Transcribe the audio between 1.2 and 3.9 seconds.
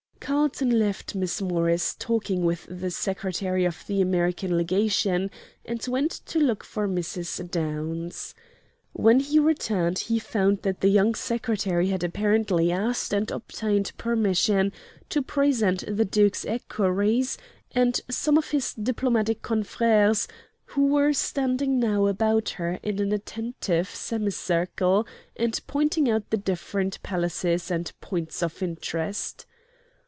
Morris talking with the Secretary of